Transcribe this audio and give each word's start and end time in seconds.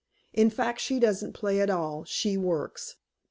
In 0.33 0.49
fact, 0.49 0.79
she 0.81 0.99
doesn't 0.99 1.33
play 1.33 1.59
at 1.61 1.69
it; 1.69 2.07
she 2.07 2.35
works. 2.35 2.95